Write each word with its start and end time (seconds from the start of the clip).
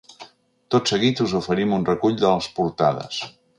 Tot 0.75 0.91
seguit 0.91 1.21
us 1.27 1.35
oferim 1.41 1.77
un 1.79 1.85
recull 1.91 2.17
de 2.25 2.27
les 2.35 2.51
portades. 2.59 3.23